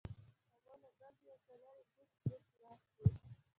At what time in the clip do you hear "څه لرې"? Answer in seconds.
1.45-1.83